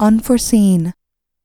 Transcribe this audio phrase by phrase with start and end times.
[0.00, 0.92] unforeseen.